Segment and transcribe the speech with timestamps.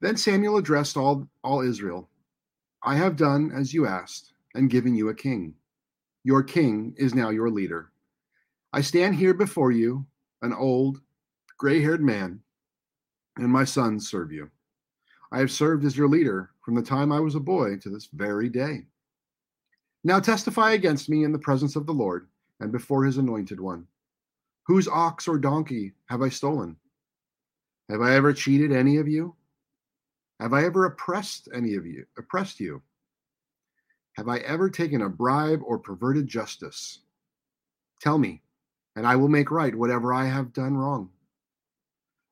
[0.00, 2.08] Then Samuel addressed all, all Israel
[2.82, 5.54] I have done as you asked and given you a king.
[6.24, 7.90] Your king is now your leader.
[8.72, 10.06] I stand here before you,
[10.42, 11.00] an old,
[11.56, 12.40] gray haired man,
[13.36, 14.50] and my sons serve you.
[15.32, 18.08] I have served as your leader from the time I was a boy to this
[18.12, 18.86] very day.
[20.04, 22.28] Now testify against me in the presence of the Lord
[22.60, 23.86] and before his anointed one.
[24.66, 26.76] Whose ox or donkey have I stolen?
[27.88, 29.34] Have I ever cheated any of you?
[30.40, 32.06] Have I ever oppressed any of you?
[32.16, 32.80] Oppressed you?
[34.16, 37.00] Have I ever taken a bribe or perverted justice?
[38.00, 38.42] Tell me,
[38.94, 41.10] and I will make right whatever I have done wrong.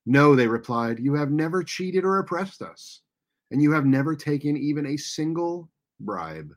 [0.04, 3.00] No, they replied, you have never cheated or oppressed us,
[3.50, 6.54] and you have never taken even a single bribe.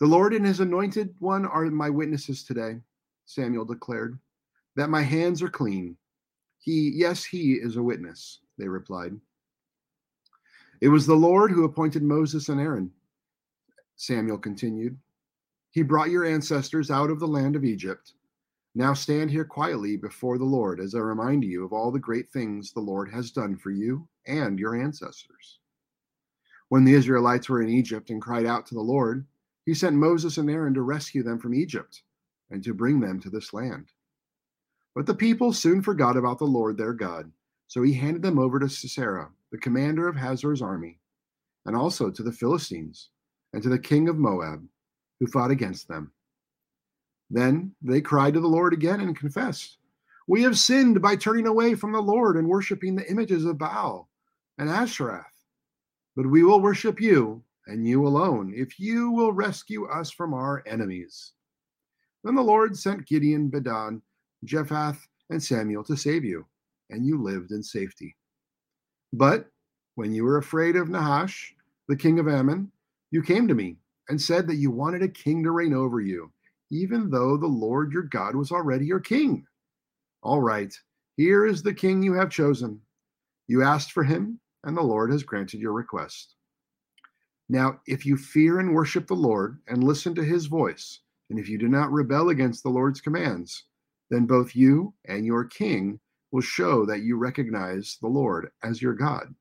[0.00, 2.80] The Lord and his anointed one are my witnesses today,
[3.26, 4.18] Samuel declared,
[4.74, 5.96] that my hands are clean.
[6.58, 9.12] He, yes, he is a witness, they replied.
[10.82, 12.90] It was the Lord who appointed Moses and Aaron,
[13.94, 14.98] Samuel continued.
[15.70, 18.14] He brought your ancestors out of the land of Egypt.
[18.74, 22.32] Now stand here quietly before the Lord as I remind you of all the great
[22.32, 25.60] things the Lord has done for you and your ancestors.
[26.68, 29.24] When the Israelites were in Egypt and cried out to the Lord,
[29.64, 32.02] he sent Moses and Aaron to rescue them from Egypt
[32.50, 33.86] and to bring them to this land.
[34.96, 37.30] But the people soon forgot about the Lord their God,
[37.68, 40.98] so he handed them over to Sisera the commander of Hazor's army,
[41.66, 43.10] and also to the Philistines
[43.52, 44.66] and to the king of Moab,
[45.20, 46.10] who fought against them.
[47.30, 49.76] Then they cried to the Lord again and confessed,
[50.26, 54.08] We have sinned by turning away from the Lord and worshiping the images of Baal
[54.58, 55.26] and Asherah.
[56.16, 60.64] But we will worship you and you alone, if you will rescue us from our
[60.66, 61.32] enemies.
[62.24, 64.00] Then the Lord sent Gideon, Bedan,
[64.44, 64.96] Jephthah,
[65.30, 66.46] and Samuel to save you,
[66.90, 68.16] and you lived in safety.
[69.12, 69.50] But
[69.94, 71.54] when you were afraid of Nahash,
[71.88, 72.72] the king of Ammon,
[73.10, 73.76] you came to me
[74.08, 76.32] and said that you wanted a king to reign over you,
[76.70, 79.46] even though the Lord your God was already your king.
[80.22, 80.74] All right,
[81.16, 82.80] here is the king you have chosen.
[83.48, 86.36] You asked for him, and the Lord has granted your request.
[87.48, 91.48] Now, if you fear and worship the Lord and listen to his voice, and if
[91.48, 93.64] you do not rebel against the Lord's commands,
[94.10, 96.00] then both you and your king
[96.32, 99.34] will show that you recognize the Lord as your God.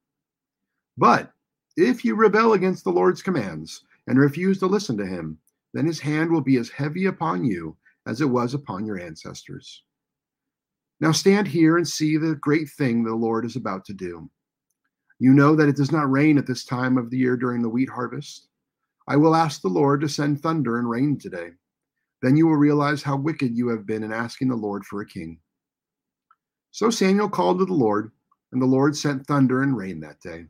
[0.98, 1.32] But
[1.78, 5.38] if you rebel against the Lord's commands and refuse to listen to him,
[5.74, 9.84] then his hand will be as heavy upon you as it was upon your ancestors.
[11.00, 14.30] Now stand here and see the great thing the Lord is about to do.
[15.18, 17.70] You know that it does not rain at this time of the year during the
[17.70, 18.50] wheat harvest.
[19.08, 21.52] I will ask the Lord to send thunder and rain today.
[22.22, 25.06] Then you will realize how wicked you have been in asking the Lord for a
[25.06, 25.40] king.
[26.72, 28.12] So Samuel called to the Lord,
[28.52, 30.46] and the Lord sent thunder and rain that day.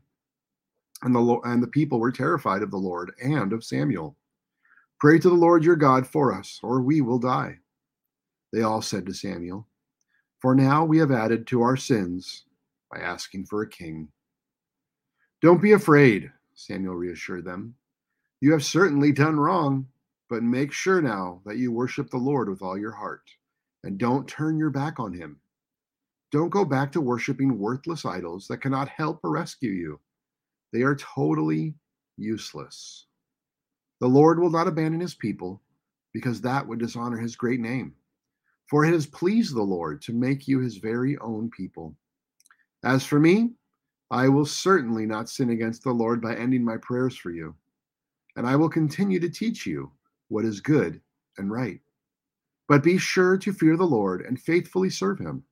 [1.02, 4.16] And the, and the people were terrified of the Lord and of Samuel.
[5.00, 7.58] Pray to the Lord your God for us, or we will die.
[8.52, 9.66] They all said to Samuel,
[10.40, 12.44] For now we have added to our sins
[12.92, 14.08] by asking for a king.
[15.40, 17.74] Don't be afraid, Samuel reassured them.
[18.40, 19.88] You have certainly done wrong,
[20.30, 23.28] but make sure now that you worship the Lord with all your heart,
[23.82, 25.40] and don't turn your back on him.
[26.32, 30.00] Don't go back to worshiping worthless idols that cannot help or rescue you.
[30.72, 31.74] They are totally
[32.16, 33.06] useless.
[34.00, 35.60] The Lord will not abandon his people
[36.14, 37.94] because that would dishonor his great name.
[38.68, 41.94] For it has pleased the Lord to make you his very own people.
[42.82, 43.50] As for me,
[44.10, 47.54] I will certainly not sin against the Lord by ending my prayers for you,
[48.36, 49.92] and I will continue to teach you
[50.28, 51.00] what is good
[51.36, 51.80] and right.
[52.68, 55.44] But be sure to fear the Lord and faithfully serve him.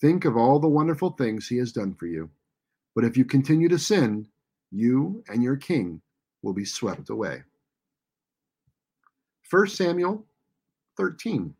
[0.00, 2.30] Think of all the wonderful things he has done for you.
[2.94, 4.26] But if you continue to sin,
[4.70, 6.00] you and your king
[6.42, 7.42] will be swept away.
[9.50, 10.24] 1 Samuel
[10.96, 11.54] 13.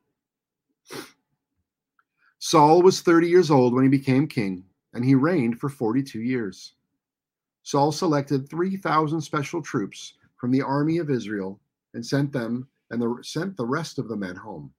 [2.38, 4.64] Saul was 30 years old when he became king,
[4.94, 6.72] and he reigned for 42 years.
[7.62, 11.60] Saul selected 3,000 special troops from the army of Israel
[11.92, 14.72] and sent them and the, sent the rest of the men home.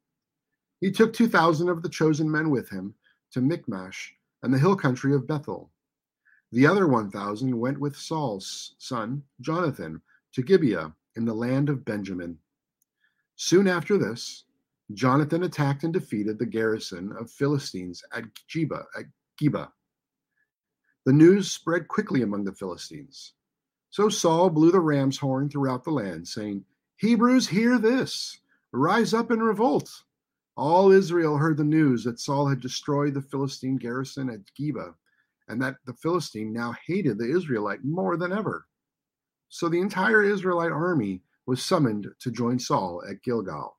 [0.80, 2.96] He took 2,000 of the chosen men with him
[3.32, 4.14] to Michmash
[4.44, 5.72] and the hill country of Bethel.
[6.52, 10.02] The other 1,000 went with Saul's son, Jonathan,
[10.34, 12.38] to Gibeah in the land of Benjamin.
[13.36, 14.46] Soon after this,
[14.94, 18.86] Jonathan attacked and defeated the garrison of Philistines at Geba.
[18.98, 19.06] At
[19.40, 19.72] Geba.
[21.06, 23.34] The news spread quickly among the Philistines.
[23.90, 26.64] So Saul blew the ram's horn throughout the land, saying,
[26.98, 28.40] Hebrews, hear this!
[28.72, 30.04] Rise up and revolt!
[30.58, 34.94] All Israel heard the news that Saul had destroyed the Philistine garrison at Geba,
[35.48, 38.68] and that the Philistine now hated the Israelite more than ever.
[39.50, 43.78] So the entire Israelite army was summoned to join Saul at Gilgal.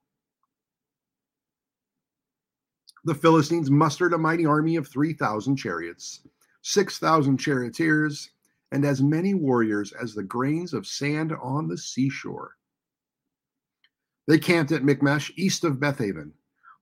[3.05, 6.21] The Philistines mustered a mighty army of 3,000 chariots,
[6.63, 8.31] 6,000 charioteers,
[8.71, 12.57] and as many warriors as the grains of sand on the seashore.
[14.29, 16.33] They camped at Michmash, east of Bethaven.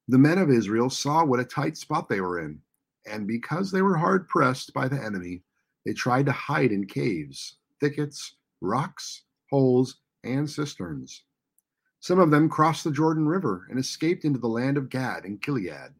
[0.08, 2.60] The men of Israel saw what a tight spot they were in,
[3.06, 5.42] and because they were hard pressed by the enemy,
[5.84, 11.24] they tried to hide in caves, thickets, rocks, holes, and cisterns.
[12.00, 15.40] Some of them crossed the Jordan River and escaped into the land of Gad and
[15.40, 15.94] Gilead.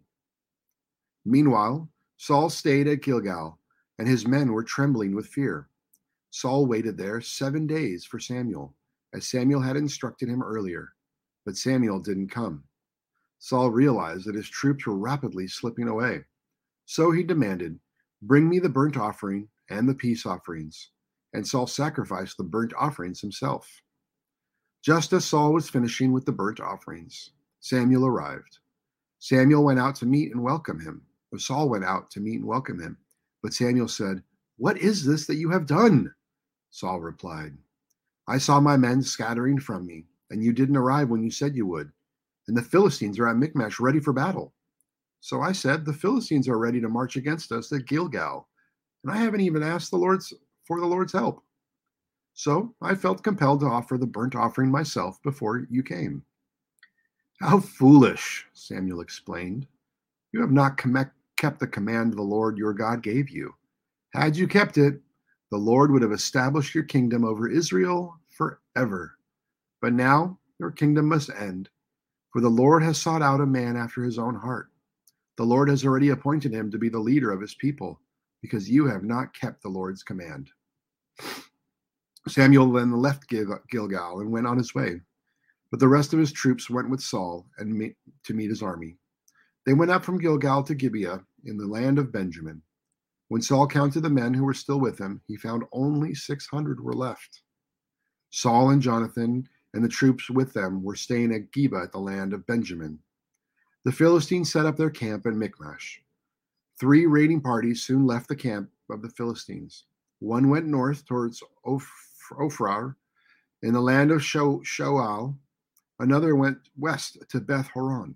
[1.24, 3.58] Meanwhile, Saul stayed at Gilgal,
[3.98, 5.68] and his men were trembling with fear.
[6.30, 8.74] Saul waited there seven days for Samuel,
[9.12, 10.94] as Samuel had instructed him earlier,
[11.44, 12.64] but Samuel didn't come.
[13.40, 16.24] Saul realized that his troops were rapidly slipping away.
[16.86, 17.80] So he demanded,
[18.22, 20.90] Bring me the burnt offering and the peace offerings
[21.32, 23.82] and Saul sacrificed the burnt offerings himself.
[24.82, 28.58] Just as Saul was finishing with the burnt offerings, Samuel arrived.
[29.18, 31.02] Samuel went out to meet and welcome him.
[31.32, 32.96] Or Saul went out to meet and welcome him.
[33.42, 34.22] But Samuel said,
[34.56, 36.12] What is this that you have done?
[36.70, 37.56] Saul replied,
[38.26, 41.66] I saw my men scattering from me, and you didn't arrive when you said you
[41.66, 41.92] would.
[42.48, 44.52] And the Philistines are at Michmash ready for battle.
[45.20, 48.48] So I said, The Philistines are ready to march against us at Gilgal.
[49.04, 50.32] And I haven't even asked the Lord's
[50.64, 51.42] for the Lord's help.
[52.34, 56.22] So I felt compelled to offer the burnt offering myself before you came.
[57.40, 59.66] How foolish, Samuel explained.
[60.32, 60.80] You have not
[61.36, 63.54] kept the command the Lord your God gave you.
[64.14, 65.00] Had you kept it,
[65.50, 69.16] the Lord would have established your kingdom over Israel forever.
[69.80, 71.68] But now your kingdom must end,
[72.32, 74.70] for the Lord has sought out a man after his own heart.
[75.36, 78.00] The Lord has already appointed him to be the leader of his people,
[78.42, 80.50] because you have not kept the Lord's command.
[82.28, 85.00] Samuel then left Gilgal and went on his way,
[85.70, 88.96] but the rest of his troops went with Saul and meet, to meet his army.
[89.66, 92.62] They went up from Gilgal to Gibeah in the land of Benjamin.
[93.28, 96.94] When Saul counted the men who were still with him, he found only 600 were
[96.94, 97.42] left.
[98.30, 102.32] Saul and Jonathan and the troops with them were staying at Geba at the land
[102.32, 102.98] of Benjamin.
[103.84, 106.02] The Philistines set up their camp in Michmash.
[106.78, 109.84] Three raiding parties soon left the camp of the Philistines.
[110.18, 112.94] One went north towards Ophrah
[113.62, 115.36] in the land of Shual.
[115.98, 118.14] Another went west to Beth Horon.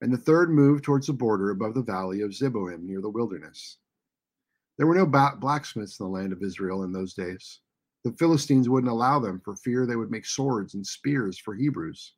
[0.00, 3.78] And the third moved towards the border above the valley of Zeboim near the wilderness.
[4.76, 7.60] There were no blacksmiths in the land of Israel in those days.
[8.04, 12.14] The Philistines wouldn't allow them for fear they would make swords and spears for Hebrews.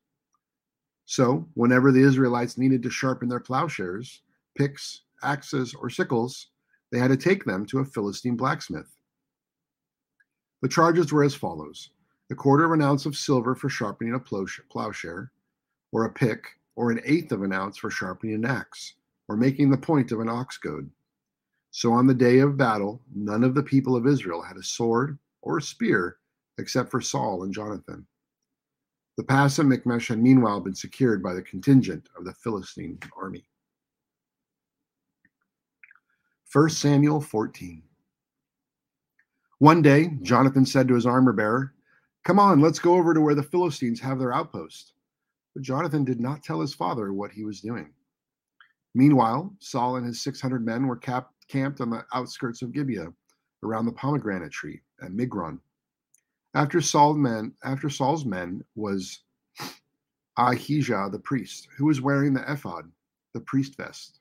[1.05, 4.23] So, whenever the Israelites needed to sharpen their plowshares,
[4.57, 6.49] picks, axes, or sickles,
[6.91, 8.97] they had to take them to a Philistine blacksmith.
[10.63, 11.91] The charges were as follows
[12.31, 15.31] a quarter of an ounce of silver for sharpening a plowshare,
[15.93, 18.95] or a pick, or an eighth of an ounce for sharpening an axe,
[19.29, 20.91] or making the point of an ox goad.
[21.71, 25.19] So on the day of battle, none of the people of Israel had a sword
[25.45, 26.17] or spear
[26.59, 28.07] except for Saul and Jonathan.
[29.17, 33.45] The pass of Michmash had meanwhile been secured by the contingent of the Philistine army.
[36.53, 37.83] 1 Samuel 14.
[39.59, 41.75] One day, Jonathan said to his armor bearer,
[42.25, 44.95] Come on, let's go over to where the Philistines have their outpost.
[45.55, 47.93] But Jonathan did not tell his father what he was doing.
[48.95, 53.13] Meanwhile, Saul and his 600 men were cap- camped on the outskirts of Gibeah,
[53.65, 55.59] around the pomegranate tree at Migron.
[56.55, 59.21] After, Saul men, after Saul's men was
[60.37, 62.91] Ahijah the priest, who was wearing the ephod,
[63.33, 64.21] the priest vest.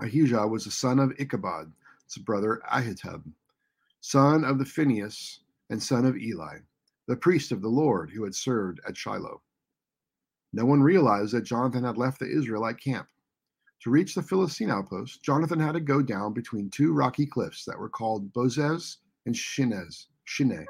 [0.00, 1.72] Ahijah was the son of Ichabod,
[2.06, 3.22] his brother Ahitub
[4.02, 6.58] son of the Phinehas and son of Eli,
[7.06, 9.40] the priest of the Lord who had served at Shiloh.
[10.52, 13.08] No one realized that Jonathan had left the Israelite camp.
[13.82, 17.78] To reach the Philistine outpost, Jonathan had to go down between two rocky cliffs that
[17.78, 20.66] were called Bozez and Shinez, Shine.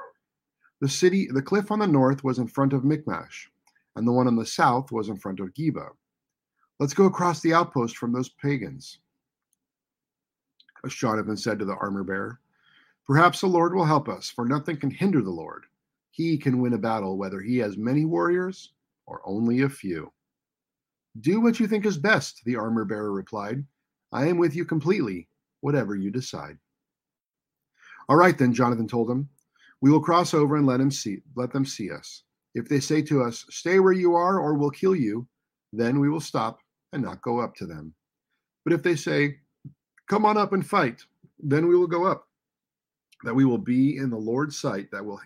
[0.81, 3.51] The city, the cliff on the north was in front of Michmash,
[3.97, 5.91] and the one on the south was in front of Geba.
[6.81, 8.99] Let's go across the outpost from those pagans,
[10.83, 12.41] as Jonathan said to the armor bearer.
[13.07, 15.67] Perhaps the Lord will help us, for nothing can hinder the Lord.
[16.13, 18.73] He can win a battle, whether he has many warriors
[19.05, 20.11] or only a few.
[21.21, 23.65] Do what you think is best, the armor bearer replied.
[24.13, 25.29] I am with you completely,
[25.61, 26.59] whatever you decide.
[28.09, 29.29] All right, then, Jonathan told him.
[29.81, 32.23] We will cross over and let him see let them see us.
[32.55, 35.27] If they say to us, Stay where you are, or we'll kill you,
[35.73, 36.61] then we will stop
[36.93, 37.95] and not go up to them.
[38.65, 39.39] But if they say,
[40.09, 41.05] Come on up and fight,
[41.39, 42.29] then we will go up,
[43.25, 45.21] that we will be in the Lord's sight, that will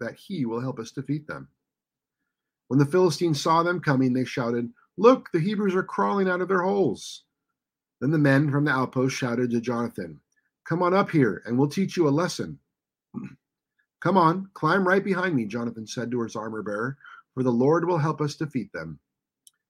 [0.00, 1.48] that he will help us defeat them.
[2.68, 4.70] When the Philistines saw them coming, they shouted,
[5.00, 7.24] Look, the Hebrews are crawling out of their holes.
[8.02, 10.20] Then the men from the outpost shouted to Jonathan,
[10.64, 12.58] Come on up here, and we'll teach you a lesson.
[14.00, 16.98] Come on, climb right behind me, Jonathan said to his armor bearer,
[17.32, 18.98] for the Lord will help us defeat them.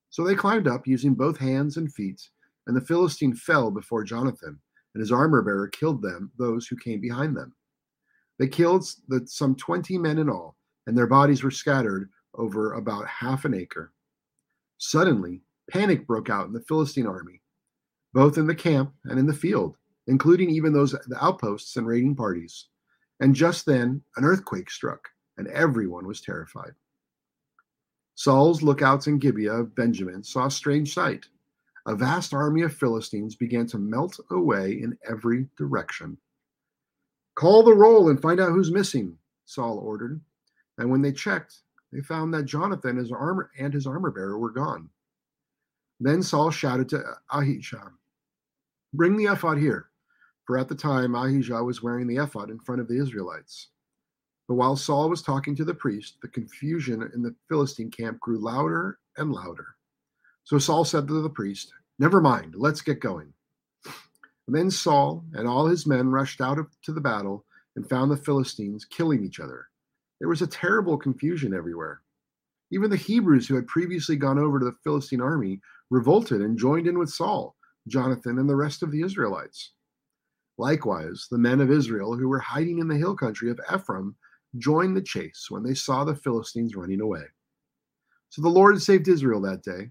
[0.08, 2.28] So they climbed up, using both hands and feet,
[2.66, 4.58] and the Philistine fell before Jonathan,
[4.94, 7.54] and his armor bearer killed them, those who came behind them.
[8.40, 10.56] They killed the, some twenty men in all,
[10.88, 13.92] and their bodies were scattered over about half an acre.
[14.82, 17.42] Suddenly, panic broke out in the Philistine army,
[18.14, 22.16] both in the camp and in the field, including even those the outposts and raiding
[22.16, 22.68] parties.
[23.20, 25.06] And just then, an earthquake struck,
[25.36, 26.72] and everyone was terrified.
[28.14, 31.26] Saul's lookouts in Gibeah of Benjamin saw a strange sight.
[31.86, 36.16] A vast army of Philistines began to melt away in every direction.
[37.34, 40.22] Call the roll and find out who's missing, Saul ordered.
[40.78, 41.58] And when they checked,
[41.92, 44.88] they found that Jonathan his armor, and his armor bearer were gone.
[45.98, 47.92] Then Saul shouted to Ahijah,
[48.94, 49.90] Bring the ephod here.
[50.46, 53.68] For at the time, Ahijah was wearing the ephod in front of the Israelites.
[54.48, 58.38] But while Saul was talking to the priest, the confusion in the Philistine camp grew
[58.38, 59.76] louder and louder.
[60.42, 63.32] So Saul said to the priest, Never mind, let's get going.
[63.84, 67.44] And then Saul and all his men rushed out to the battle
[67.76, 69.69] and found the Philistines killing each other.
[70.20, 72.02] There was a terrible confusion everywhere.
[72.70, 76.86] Even the Hebrews who had previously gone over to the Philistine army revolted and joined
[76.86, 77.56] in with Saul,
[77.88, 79.72] Jonathan, and the rest of the Israelites.
[80.58, 84.14] Likewise, the men of Israel who were hiding in the hill country of Ephraim
[84.58, 87.24] joined the chase when they saw the Philistines running away.
[88.28, 89.90] So the Lord saved Israel that day,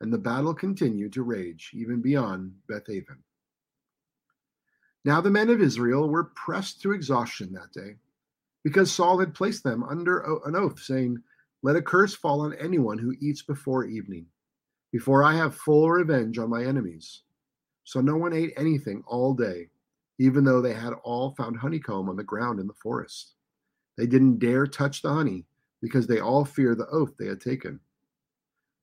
[0.00, 3.18] and the battle continued to rage even beyond Beth Bethaven.
[5.04, 7.96] Now the men of Israel were pressed to exhaustion that day,
[8.66, 11.22] because Saul had placed them under an oath, saying,
[11.62, 14.26] Let a curse fall on anyone who eats before evening,
[14.90, 17.22] before I have full revenge on my enemies.
[17.84, 19.68] So no one ate anything all day,
[20.18, 23.34] even though they had all found honeycomb on the ground in the forest.
[23.96, 25.44] They didn't dare touch the honey,
[25.80, 27.78] because they all feared the oath they had taken.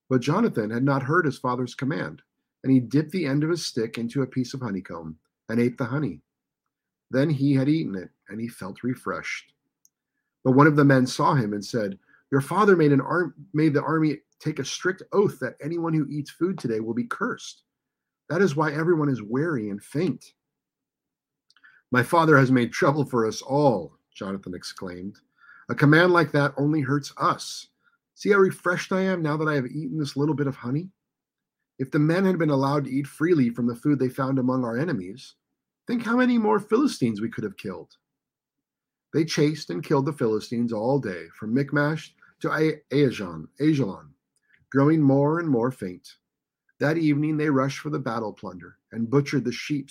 [0.10, 2.22] But Jonathan had not heard his father's command,
[2.64, 5.18] and he dipped the end of his stick into a piece of honeycomb
[5.50, 6.22] and ate the honey.
[7.12, 9.50] Then he had eaten it, and he felt refreshed.
[10.44, 11.98] But one of the men saw him and said,
[12.32, 16.08] Your father made, an arm, made the army take a strict oath that anyone who
[16.10, 17.64] eats food today will be cursed.
[18.30, 20.34] That is why everyone is weary and faint.
[21.92, 25.18] My father has made trouble for us all, Jonathan exclaimed.
[25.70, 27.68] A command like that only hurts us.
[28.16, 30.90] See how refreshed I am now that I have eaten this little bit of honey?
[31.80, 34.64] If the men had been allowed to eat freely from the food they found among
[34.64, 35.36] our enemies,
[35.88, 37.96] think how many more Philistines we could have killed.
[39.14, 44.10] They chased and killed the Philistines all day, from Michmash to Aijalon, Aijalon,
[44.72, 46.16] growing more and more faint.
[46.80, 49.90] That evening they rushed for the battle plunder and butchered the sheep,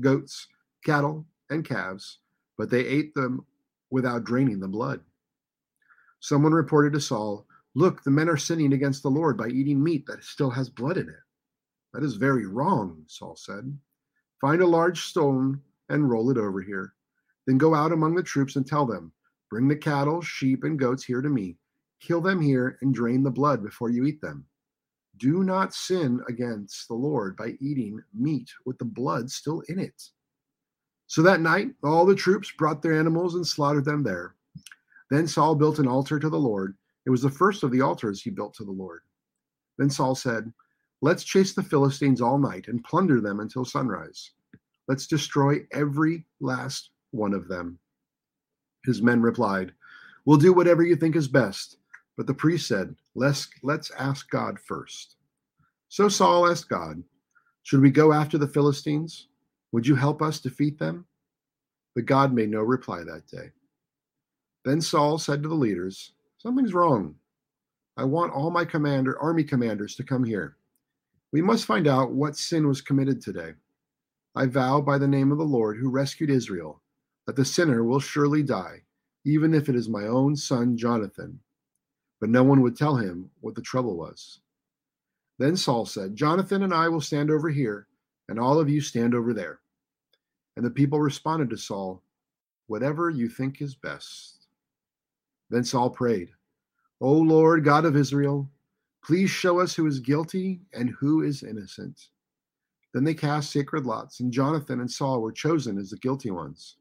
[0.00, 0.48] goats,
[0.84, 2.18] cattle, and calves,
[2.56, 3.46] but they ate them
[3.90, 5.00] without draining the blood.
[6.20, 10.04] Someone reported to Saul, Look, the men are sinning against the Lord by eating meat
[10.06, 11.14] that still has blood in it.
[11.94, 13.78] That is very wrong, Saul said.
[14.40, 16.94] Find a large stone and roll it over here.
[17.48, 19.10] Then go out among the troops and tell them,
[19.48, 21.56] Bring the cattle, sheep, and goats here to me.
[21.98, 24.44] Kill them here and drain the blood before you eat them.
[25.16, 30.10] Do not sin against the Lord by eating meat with the blood still in it.
[31.06, 34.34] So that night, all the troops brought their animals and slaughtered them there.
[35.10, 36.76] Then Saul built an altar to the Lord.
[37.06, 39.00] It was the first of the altars he built to the Lord.
[39.78, 40.52] Then Saul said,
[41.00, 44.32] Let's chase the Philistines all night and plunder them until sunrise.
[44.86, 47.78] Let's destroy every last one of them.
[48.84, 49.72] His men replied,
[50.24, 51.76] We'll do whatever you think is best.
[52.16, 55.16] But the priest said, Let's, let's ask God first.
[55.88, 57.02] So Saul asked God,
[57.62, 59.28] Should we go after the Philistines?
[59.72, 61.06] Would you help us defeat them?
[61.94, 63.50] But God made no reply that day.
[64.64, 67.14] Then Saul said to the leaders, Something's wrong.
[67.96, 70.56] I want all my commander, army commanders to come here.
[71.32, 73.54] We must find out what sin was committed today.
[74.34, 76.80] I vow by the name of the Lord who rescued Israel
[77.28, 78.80] that the sinner will surely die,
[79.26, 81.38] even if it is my own son Jonathan.
[82.22, 84.40] But no one would tell him what the trouble was.
[85.38, 87.86] Then Saul said, Jonathan and I will stand over here,
[88.30, 89.60] and all of you stand over there.
[90.56, 92.02] And the people responded to Saul,
[92.66, 94.46] Whatever you think is best.
[95.50, 96.30] Then Saul prayed,
[97.02, 98.48] O Lord God of Israel,
[99.04, 102.08] please show us who is guilty and who is innocent.
[102.94, 106.77] Then they cast sacred lots, and Jonathan and Saul were chosen as the guilty ones,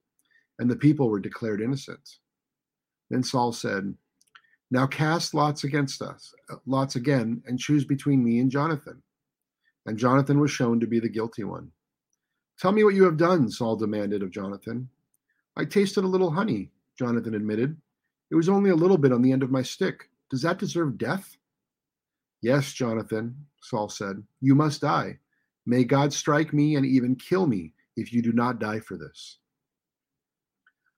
[0.60, 2.18] and the people were declared innocent.
[3.10, 3.94] Then Saul said,
[4.72, 6.34] Now cast lots against us,
[6.66, 9.02] lots again, and choose between me and Jonathan.
[9.86, 11.72] And Jonathan was shown to be the guilty one.
[12.60, 14.90] Tell me what you have done, Saul demanded of Jonathan.
[15.56, 17.78] I tasted a little honey, Jonathan admitted.
[18.32, 20.10] It was only a little bit on the end of my stick.
[20.30, 21.38] Does that deserve death?
[22.42, 24.24] Yes, Jonathan, Saul said.
[24.42, 25.20] You must die.
[25.66, 29.38] May God strike me and even kill me if you do not die for this.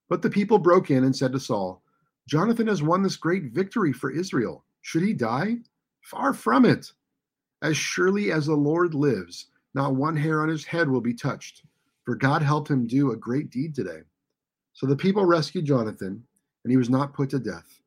[0.09, 1.81] But the people broke in and said to Saul,
[2.27, 4.65] Jonathan has won this great victory for Israel.
[4.81, 5.57] Should he die?
[6.01, 6.91] Far from it.
[7.61, 11.63] As surely as the Lord lives, not one hair on his head will be touched,
[12.03, 14.01] for God helped him do a great deed today.
[14.73, 16.23] So the people rescued Jonathan,
[16.63, 17.81] and he was not put to death.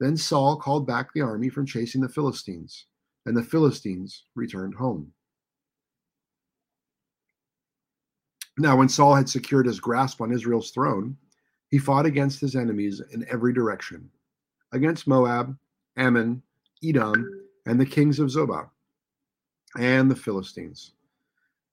[0.00, 2.86] Then Saul called back the army from chasing the Philistines,
[3.26, 5.12] and the Philistines returned home.
[8.58, 11.16] Now, when Saul had secured his grasp on Israel's throne,
[11.74, 14.08] he fought against his enemies in every direction
[14.70, 15.58] against Moab,
[15.96, 16.40] Ammon,
[16.84, 18.70] Edom, and the kings of Zobah,
[19.76, 20.92] and the Philistines.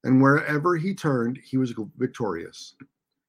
[0.04, 2.74] And wherever he turned, he was victorious.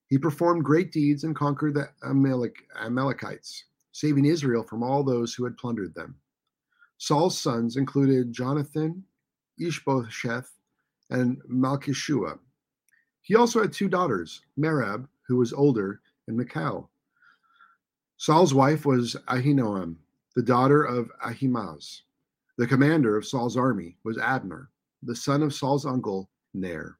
[0.06, 5.44] He performed great deeds and conquered the Amalek, Amalekites, saving Israel from all those who
[5.44, 6.16] had plundered them.
[6.96, 9.04] Saul's sons included Jonathan,
[9.60, 10.48] Ishbosheth,
[11.10, 12.38] and Malchishua.
[13.20, 16.90] He also had two daughters, Merab, who was older, and Michal.
[18.16, 19.96] Saul's wife was Ahinoam,
[20.36, 22.02] the daughter of Ahimaaz.
[22.58, 24.70] The commander of Saul's army was Abner,
[25.02, 26.98] the son of Saul's uncle, Ner.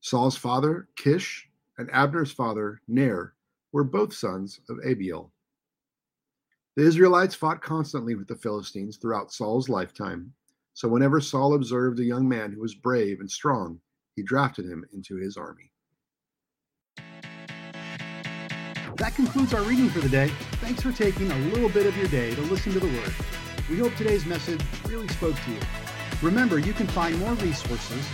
[0.00, 3.34] Saul's father, Kish, and Abner's father, Ner,
[3.72, 5.32] were both sons of Abiel.
[6.76, 10.32] The Israelites fought constantly with the Philistines throughout Saul's lifetime,
[10.74, 13.80] so whenever Saul observed a young man who was brave and strong,
[14.14, 15.72] he drafted him into his army.
[18.98, 20.32] That concludes our reading for the day.
[20.60, 23.14] Thanks for taking a little bit of your day to listen to the Word.
[23.70, 25.60] We hope today's message really spoke to you.
[26.20, 28.04] Remember, you can find more resources,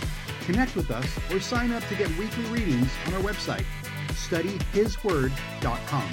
[0.45, 3.65] connect with us, or sign up to get weekly readings on our website,
[4.09, 6.09] studyhisword.com.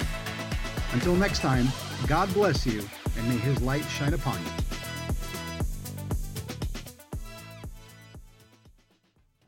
[0.93, 1.67] Until next time,
[2.07, 2.83] God bless you,
[3.15, 4.72] and may His light shine upon you.